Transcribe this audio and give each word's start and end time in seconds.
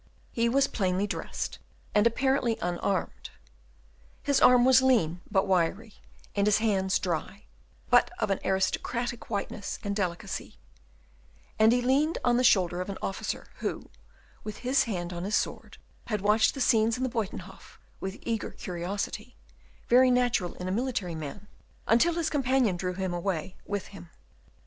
He 0.31 0.49
was 0.49 0.65
plainly 0.65 1.05
dressed, 1.05 1.59
and 1.93 2.07
apparently 2.07 2.57
unarmed; 2.59 3.29
his 4.23 4.41
arm 4.41 4.65
was 4.65 4.81
lean 4.81 5.21
but 5.29 5.45
wiry, 5.47 5.93
and 6.35 6.47
his 6.47 6.57
hands 6.57 6.97
dry, 6.97 7.43
but 7.91 8.09
of 8.17 8.31
an 8.31 8.39
aristocratic 8.43 9.29
whiteness 9.29 9.77
and 9.83 9.95
delicacy, 9.95 10.57
and 11.59 11.71
he 11.71 11.83
leaned 11.83 12.17
on 12.23 12.37
the 12.37 12.43
shoulder 12.43 12.81
of 12.81 12.89
an 12.89 12.97
officer, 12.99 13.49
who, 13.57 13.91
with 14.43 14.57
his 14.65 14.85
hand 14.85 15.13
on 15.13 15.23
his 15.23 15.35
sword, 15.35 15.77
had 16.07 16.21
watched 16.21 16.55
the 16.55 16.61
scenes 16.61 16.97
in 16.97 17.03
the 17.03 17.07
Buytenhof 17.07 17.77
with 17.99 18.17
eager 18.23 18.49
curiosity, 18.49 19.35
very 19.87 20.09
natural 20.09 20.55
in 20.55 20.67
a 20.67 20.71
military 20.71 21.13
man, 21.13 21.45
until 21.85 22.15
his 22.15 22.31
companion 22.31 22.75
drew 22.75 22.93
him 22.93 23.13
away 23.13 23.55
with 23.67 23.85
him. 23.93 24.09